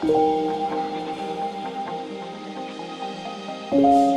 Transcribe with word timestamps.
Thank 0.00 0.12
you. 3.72 4.07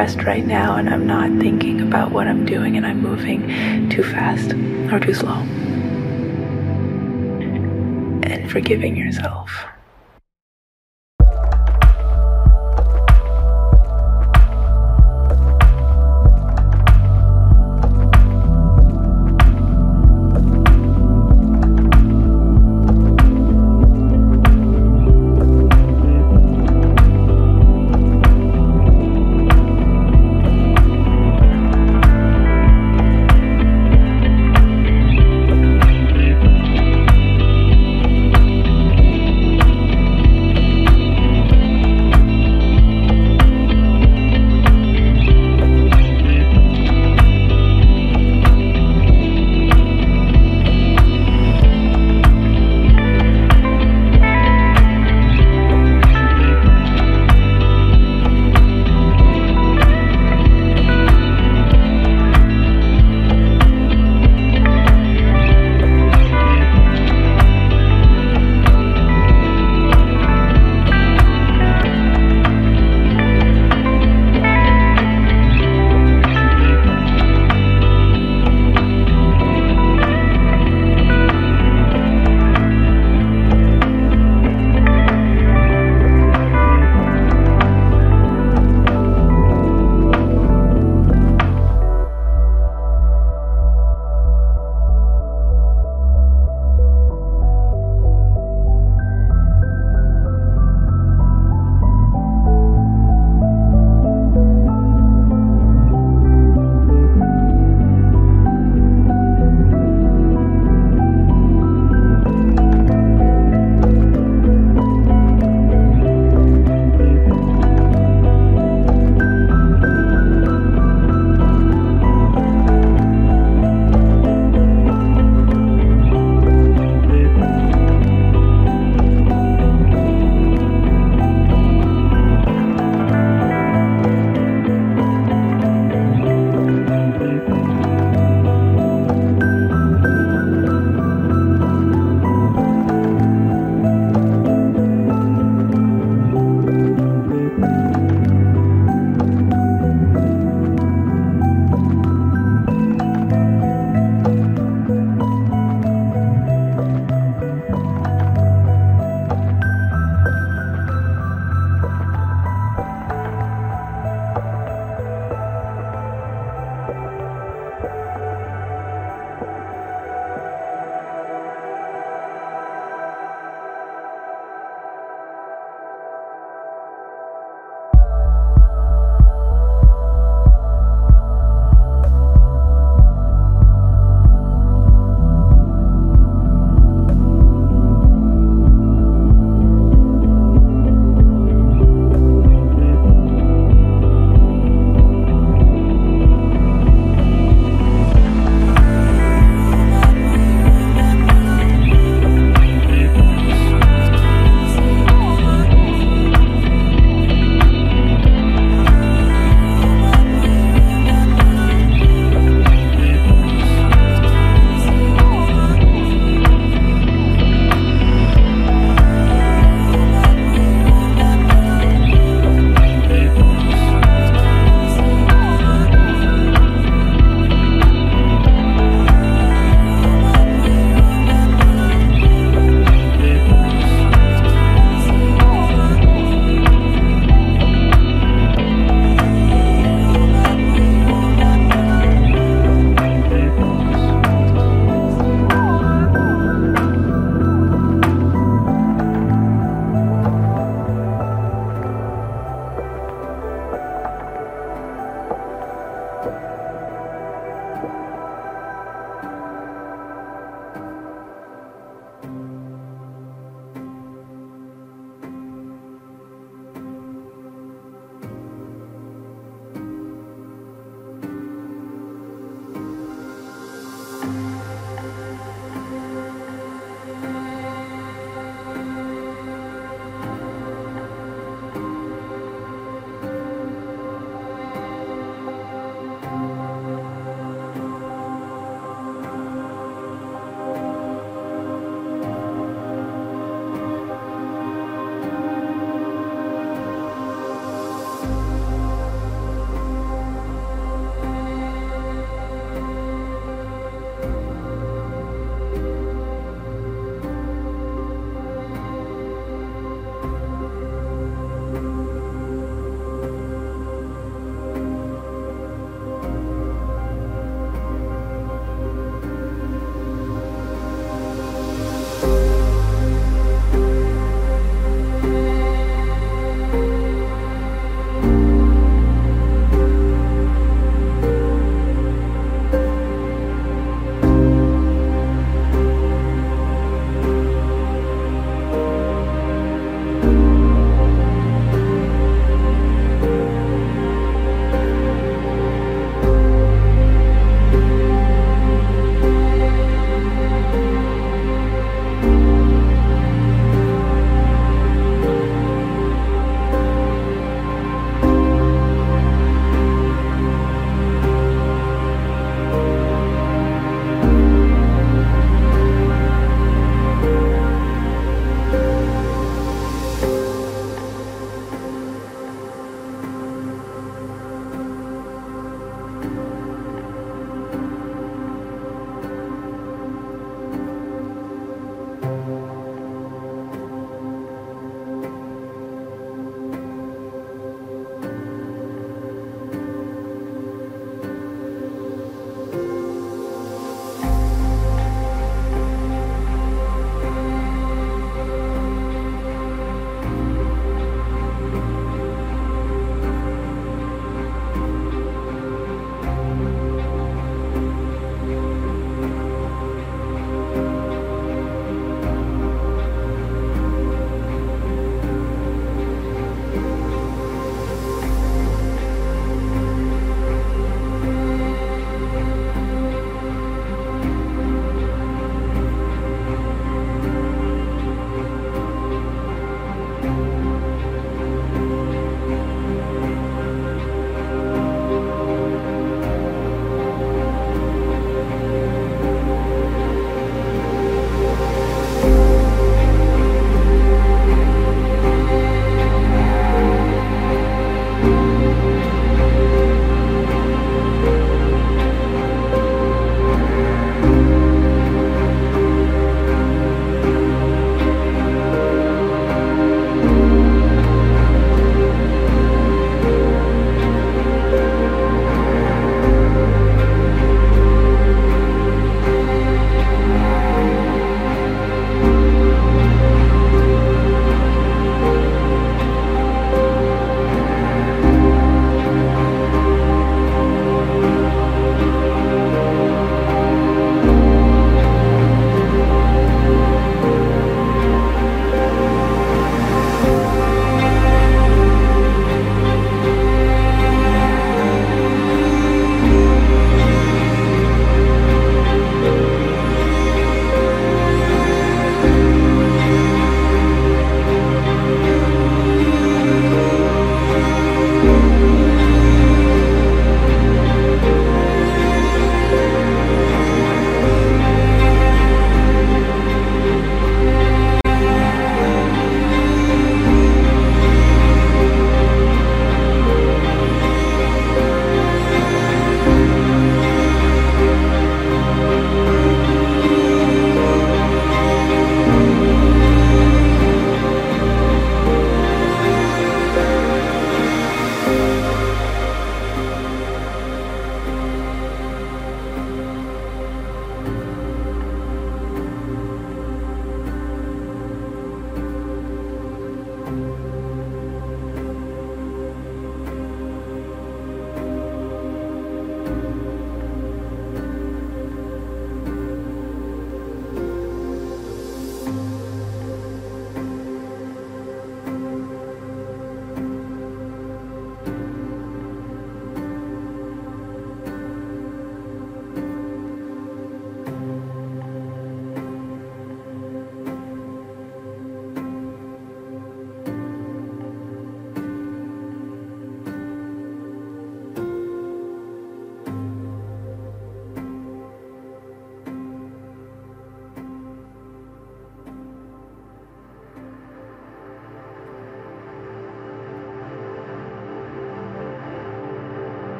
Rest 0.00 0.22
right 0.22 0.46
now 0.46 0.76
and 0.76 0.88
I'm 0.88 1.06
not 1.06 1.28
thinking 1.42 1.82
about 1.82 2.10
what 2.10 2.26
I'm 2.26 2.46
doing 2.46 2.78
and 2.78 2.86
I'm 2.86 3.02
moving 3.02 3.90
too 3.90 4.02
fast 4.02 4.54
or 4.90 4.98
too 4.98 5.12
slow. 5.12 5.42
And 8.22 8.50
forgiving 8.50 8.96
yourself. 8.96 9.39